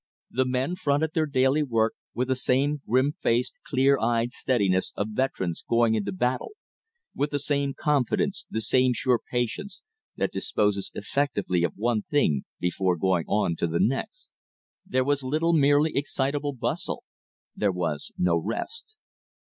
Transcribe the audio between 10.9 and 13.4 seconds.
effectively of one thing before going